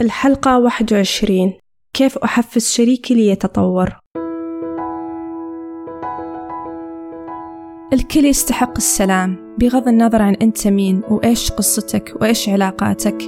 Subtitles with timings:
[0.00, 1.52] الحلقة 21
[1.92, 3.98] كيف أحفز شريكي ليتطور؟
[7.92, 13.18] الكل يستحق السلام بغض النظر عن أنت مين وإيش قصتك وإيش علاقاتك.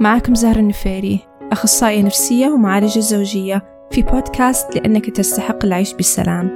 [0.00, 1.20] معكم زهر النفيري
[1.52, 6.54] أخصائية نفسية ومعالجة زوجية في بودكاست لأنك تستحق العيش بسلام.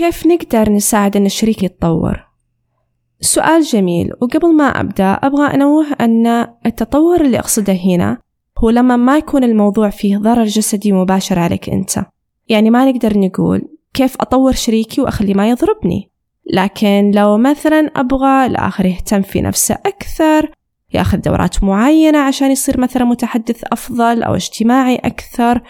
[0.00, 2.26] كيف نقدر نساعد أن الشريك يتطور؟
[3.20, 6.26] سؤال جميل وقبل ما أبدأ أبغى أنوه أن
[6.66, 8.18] التطور اللي أقصده هنا
[8.58, 12.04] هو لما ما يكون الموضوع فيه ضرر جسدي مباشر عليك أنت
[12.48, 13.62] يعني ما نقدر نقول
[13.94, 16.10] كيف أطور شريكي وأخليه ما يضربني
[16.52, 20.50] لكن لو مثلا أبغى الآخر يهتم في نفسه أكثر
[20.94, 25.60] ياخذ دورات معينة عشان يصير مثلا متحدث أفضل أو اجتماعي أكثر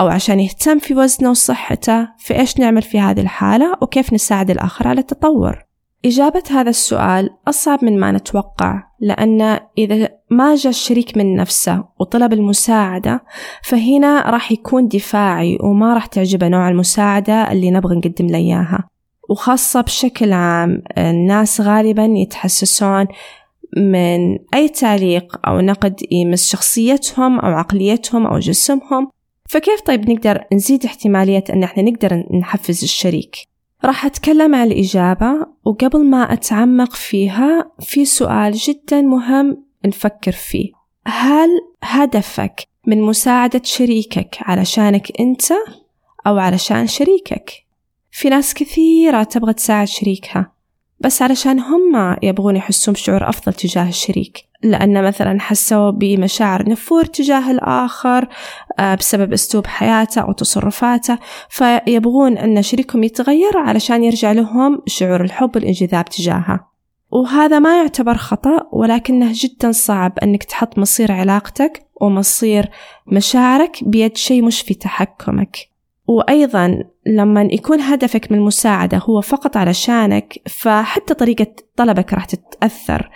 [0.00, 2.08] أو عشان يهتم في وزنه وصحته.
[2.18, 5.66] فإيش نعمل في هذه الحالة وكيف نساعد الآخر على التطور؟
[6.04, 12.32] إجابة هذا السؤال أصعب من ما نتوقع لأن إذا ما جاء الشريك من نفسه وطلب
[12.32, 13.24] المساعدة
[13.62, 18.88] فهنا راح يكون دفاعي وما راح تعجبه نوع المساعدة اللي نبغى نقدم له إياها.
[19.28, 23.06] وخاصة بشكل عام الناس غالبا يتحسسون
[23.76, 29.10] من أي تعليق أو نقد يمس شخصيتهم أو عقليتهم أو جسمهم
[29.48, 33.36] فكيف طيب نقدر نزيد احتمالية أن إحنا نقدر نحفز الشريك؟
[33.84, 40.72] راح أتكلم عن الإجابة وقبل ما أتعمق فيها في سؤال جدا مهم نفكر فيه.
[41.06, 41.48] هل
[41.82, 45.44] هدفك من مساعدة شريكك علشانك أنت
[46.26, 47.50] أو علشان شريكك؟
[48.10, 50.55] في ناس كثيرة تبغى تساعد شريكها.
[51.00, 54.46] بس علشان هم يبغون يحسون بشعور أفضل تجاه الشريك.
[54.62, 58.28] لأن مثلا حسوا بمشاعر نفور تجاه الآخر
[58.78, 61.18] آه، بسبب أسلوب حياته أو تصرفاته.
[61.48, 66.68] فيبغون أن شريكهم يتغير علشان يرجع لهم شعور الحب والانجذاب تجاهه.
[67.10, 72.70] وهذا ما يعتبر خطأ ولكنه جدا صعب أنك تحط مصير علاقتك ومصير
[73.06, 75.56] مشاعرك بيد شيء مش في تحكمك.
[76.06, 81.46] وأيضا لما يكون هدفك من المساعدة هو فقط علشانك فحتى طريقة
[81.76, 83.10] طلبك راح تتأثر.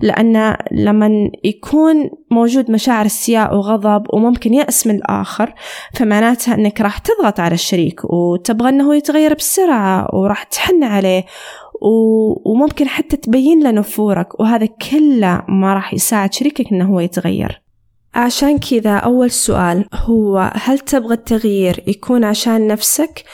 [0.00, 5.54] لأن لما يكون موجود مشاعر استياء وغضب وممكن يأس من الآخر
[5.94, 11.24] فمعناتها أنك راح تضغط على الشريك وتبغى أنه يتغير بسرعة وراح تحن عليه
[12.44, 17.62] وممكن حتى تبين له نفورك وهذا كله ما راح يساعد شريكك أنه هو يتغير.
[18.14, 23.24] عشان كذا أول سؤال هو هل تبغى التغيير يكون عشان نفسك؟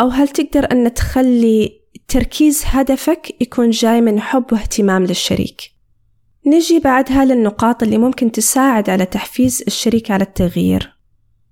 [0.00, 5.60] أو هل تقدر أن تخلي تركيز هدفك يكون جاي من حب واهتمام للشريك؟
[6.46, 10.96] نجي بعدها للنقاط اللي ممكن تساعد على تحفيز الشريك على التغيير.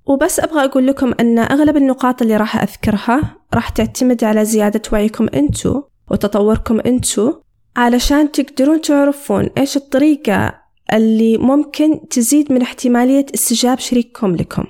[0.07, 5.29] وبس أبغى أقول لكم أن أغلب النقاط اللي راح أذكرها راح تعتمد على زيادة وعيكم
[5.35, 7.33] أنتو وتطوركم أنتو
[7.77, 14.65] علشان تقدرون تعرفون إيش الطريقة اللي ممكن تزيد من احتمالية استجاب شريككم لكم.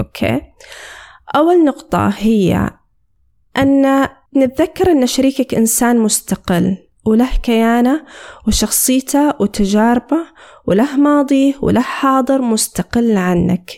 [0.00, 0.40] أوكي؟
[1.36, 2.70] أول نقطة هي
[3.56, 6.76] أن نتذكر أن شريكك إنسان مستقل
[7.06, 8.04] وله كيانة
[8.46, 10.26] وشخصيته وتجاربه
[10.66, 13.70] وله ماضيه وله حاضر مستقل عنك.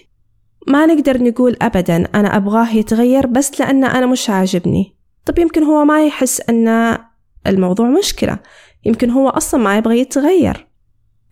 [0.67, 4.97] ما نقدر نقول أبدا أنا أبغاه يتغير بس لأن أنا مش عاجبني.
[5.27, 6.99] طب يمكن هو ما يحس أن
[7.47, 8.39] الموضوع مشكلة.
[8.85, 10.70] يمكن هو أصلا ما يبغى يتغير.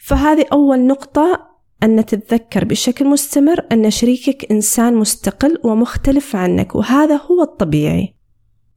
[0.08, 1.48] فهذه أول نقطة
[1.82, 8.14] أن تتذكر بشكل مستمر أن شريكك إنسان مستقل ومختلف عنك وهذا هو الطبيعي.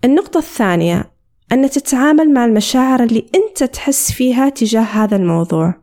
[0.05, 1.11] النقطة الثانية
[1.51, 5.73] أن تتعامل مع المشاعر اللي أنت تحس فيها تجاه هذا الموضوع.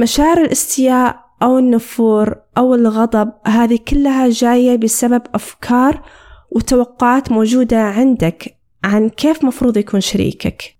[0.00, 6.02] مشاعر الاستياء أو النفور أو الغضب هذه كلها جاية بسبب أفكار
[6.50, 10.74] وتوقعات موجودة عندك عن كيف مفروض يكون شريكك.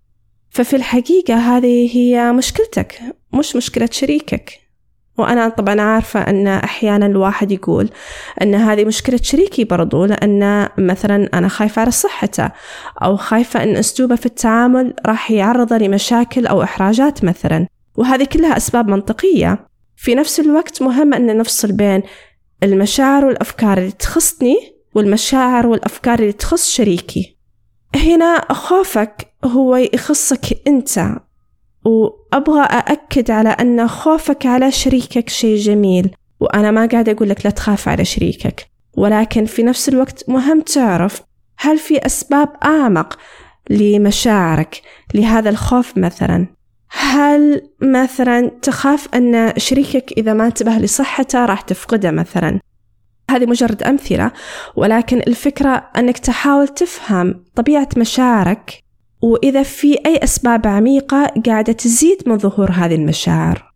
[0.49, 3.01] ففي الحقيقة هذه هي مشكلتك.
[3.35, 4.65] مش مشكلة شريكك
[5.17, 7.89] وأنا طبعا عارفة أن أحيانا الواحد يقول
[8.41, 12.51] أن هذه مشكلة شريكي برضو لأن مثلا أنا خايفة على صحته
[13.03, 17.67] أو خايفة أن أسلوبه في التعامل راح يعرضه لمشاكل أو إحراجات مثلا.
[17.95, 19.67] وهذه كلها أسباب منطقية.
[19.95, 22.03] في نفس الوقت مهم أن نفصل بين
[22.63, 24.57] المشاعر والأفكار اللي تخصني
[24.95, 27.37] والمشاعر والأفكار اللي تخص شريكي.
[27.95, 30.99] هنا خوفك هو يخصك أنت.
[31.85, 37.51] وأبغى أأكد على أن خوفك على شريكك شيء جميل وأنا ما قاعدة أقول لك لا
[37.51, 38.67] تخاف على شريكك
[38.97, 41.21] ولكن في نفس الوقت مهم تعرف
[41.57, 43.19] هل في أسباب أعمق
[43.69, 44.81] لمشاعرك
[45.13, 46.47] لهذا الخوف مثلا؟
[46.89, 52.59] هل مثلا تخاف أن شريكك إذا ما انتبه لصحته راح تفقده مثلا؟
[53.31, 54.31] هذه مجرد أمثلة
[54.75, 58.84] ولكن الفكرة أنك تحاول تفهم طبيعة مشاعرك
[59.21, 63.73] وإذا في أي أسباب عميقة قاعدة تزيد من ظهور هذه المشاعر.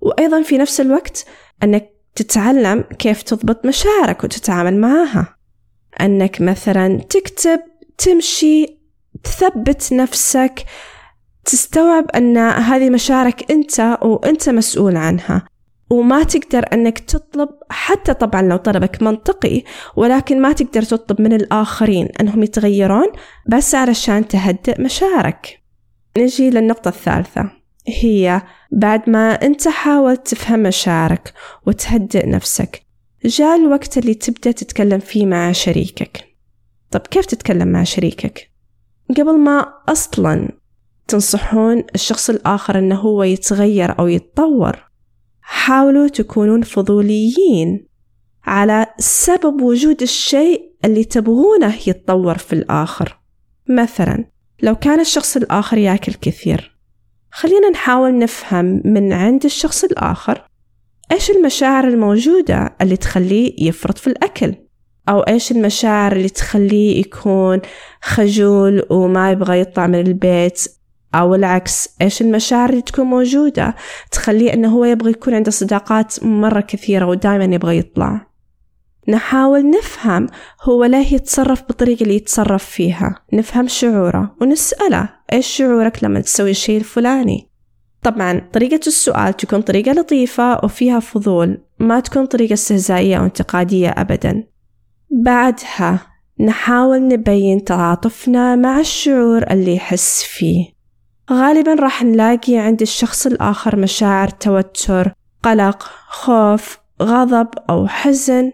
[0.00, 1.26] وأيضا في نفس الوقت
[1.62, 5.36] أنك تتعلم كيف تضبط مشاعرك وتتعامل معها
[6.00, 7.60] أنك مثلا تكتب
[7.98, 8.80] تمشي
[9.24, 10.64] تثبت نفسك
[11.44, 15.46] تستوعب أن هذه مشاعرك أنت وأنت مسؤول عنها.
[15.90, 19.62] وما تقدر أنك تطلب حتى طبعا لو طلبك منطقي
[19.96, 23.06] ولكن ما تقدر تطلب من الآخرين أنهم يتغيرون
[23.48, 25.60] بس علشان تهدئ مشاعرك
[26.18, 27.50] نجي للنقطة الثالثة
[27.88, 28.42] هي
[28.72, 31.32] بعد ما أنت حاولت تفهم مشاعرك
[31.66, 32.82] وتهدئ نفسك
[33.24, 36.24] جاء الوقت اللي تبدأ تتكلم فيه مع شريكك
[36.90, 38.50] طب كيف تتكلم مع شريكك؟
[39.10, 40.48] قبل ما أصلا
[41.08, 44.89] تنصحون الشخص الآخر أنه هو يتغير أو يتطور
[45.52, 47.86] حاولوا تكونون فضوليين
[48.44, 53.20] على سبب وجود الشيء اللي تبغونه يتطور في الآخر.
[53.68, 54.24] مثلا
[54.62, 56.78] لو كان الشخص الآخر ياكل كثير
[57.30, 60.46] خلينا نحاول نفهم من عند الشخص الآخر
[61.12, 64.54] إيش المشاعر الموجودة اللي تخليه يفرط في الأكل
[65.08, 67.60] أو إيش المشاعر اللي تخليه يكون
[68.02, 70.79] خجول وما يبغى يطلع من البيت.
[71.14, 73.74] أو العكس إيش المشاعر اللي تكون موجودة؟
[74.10, 78.26] تخليه إنه هو يبغى يكون عنده صداقات مرة كثيرة ودائما يبغى يطلع.
[79.08, 80.26] نحاول نفهم
[80.62, 83.14] هو ليه يتصرف بالطريقة اللي يتصرف فيها.
[83.32, 87.50] نفهم شعوره ونسأله إيش شعورك لما تسوي الشيء الفلاني؟
[88.02, 94.44] طبعا طريقة السؤال تكون طريقة لطيفة وفيها فضول ما تكون طريقة استهزائية أو انتقادية أبدا.
[95.24, 96.00] بعدها
[96.40, 100.79] نحاول نبين تعاطفنا مع الشعور اللي يحس فيه.
[101.32, 105.12] غالبا راح نلاقي عند الشخص الآخر مشاعر توتر
[105.42, 108.52] قلق خوف غضب أو حزن.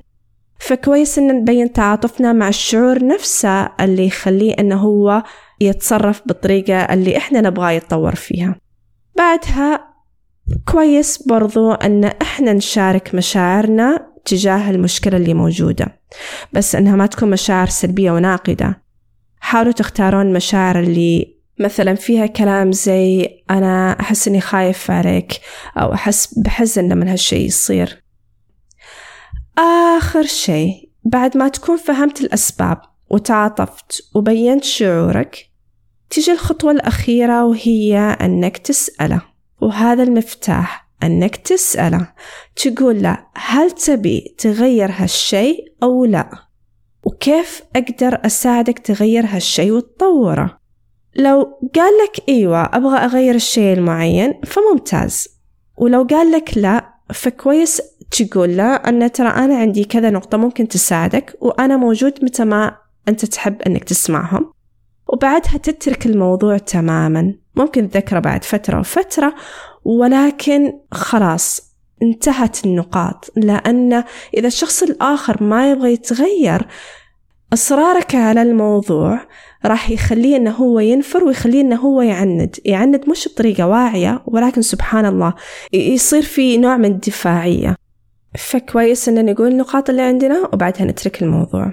[0.59, 5.23] فكويس إن نبين تعاطفنا مع الشعور نفسه اللي يخليه إنه هو
[5.61, 8.55] يتصرف بالطريقة اللي إحنا نبغاه يتطور فيها.
[9.17, 9.81] بعدها
[10.73, 16.01] كويس برضو أن إحنا نشارك مشاعرنا تجاه المشكلة اللي موجودة
[16.53, 18.83] بس إنها ما تكون مشاعر سلبية وناقدة.
[19.41, 25.41] حاولوا تختارون مشاعر اللي مثلا فيها كلام زي أنا أحس إني خايف عليك
[25.77, 28.03] أو أحس بحزن لما هالشي يصير.
[29.59, 32.81] آخر شيء بعد ما تكون فهمت الأسباب
[33.11, 35.51] وتعاطفت وبينت شعورك
[36.11, 39.23] تيجي الخطوة الأخيرة وهي أنك تسأله
[39.61, 42.13] وهذا المفتاح أنك تسأله
[42.57, 46.31] تقول له هل تبي تغير هالشيء أو لا؟
[47.05, 50.59] وكيف أقدر أساعدك تغير هالشيء وتطوره؟
[51.17, 55.29] لو قال لك أيوة أبغى أغير الشيء المعين فممتاز.
[55.77, 61.37] ولو قال لك لا فكويس تقول له أن ترى أنا عندي كذا نقطة ممكن تساعدك
[61.41, 62.77] وأنا موجود متى ما
[63.09, 64.53] أنت تحب أنك تسمعهم.
[65.09, 67.35] وبعدها تترك الموضوع تماما.
[67.57, 69.35] ممكن تذكره بعد فترة وفترة
[69.85, 71.61] ولكن خلاص
[72.03, 73.33] انتهت النقاط.
[73.37, 74.05] لأن
[74.37, 76.67] إذا الشخص الآخر ما يبغى يتغير
[77.53, 79.21] إصرارك على الموضوع
[79.65, 85.07] راح يخليه إنه هو ينفر ويخليه إنه هو يعند يعند مش بطريقة واعية ولكن سبحان
[85.07, 85.35] الله
[85.73, 87.77] يصير في نوع من الدفاعية.
[88.39, 91.73] فكويس إن نقول النقاط اللي عندنا وبعدها نترك الموضوع.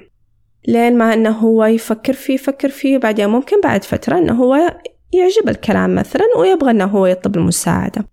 [0.67, 4.55] لين ما إنه هو يفكر فيه يفكر فيه وبعدين ممكن بعد فترة إنه هو
[5.13, 8.05] يعجب الكلام مثلا ويبغى إنه هو يطلب المساعدة.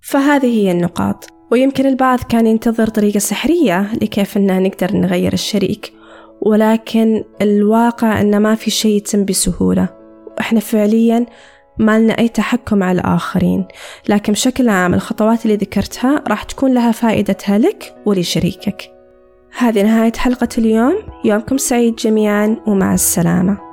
[0.00, 1.26] فهذه هي النقاط.
[1.50, 6.01] ويمكن البعض كان ينتظر طريقة سحرية لكيف إنه نقدر نغير الشريك.
[6.46, 9.88] ولكن الواقع أن ما في شيء يتم بسهولة.
[10.36, 11.26] وإحنا فعليا
[11.78, 13.66] ما لنا أي تحكم على الآخرين.
[14.08, 18.90] لكن بشكل عام الخطوات اللي ذكرتها راح تكون لها فائدتها لك ولشريكك.
[19.58, 20.94] هذه نهاية حلقة اليوم.
[21.24, 23.71] يومكم سعيد جميعا ومع السلامة.